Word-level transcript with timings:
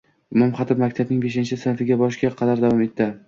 Imom 0.35 0.53
Xatib 0.59 0.79
maktabining 0.83 1.19
beshinchi 1.27 1.59
sinfiga 1.65 1.99
borishiga 2.01 2.35
qadar 2.41 2.65
davom 2.67 2.85
etdi. 2.89 3.11